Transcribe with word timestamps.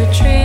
for 0.00 0.14
trees. 0.14 0.39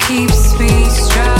keeps 0.00 0.58
me 0.58 0.84
strong. 0.90 1.35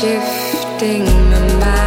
shifting 0.00 1.04
my 1.30 1.40
mind. 1.58 1.85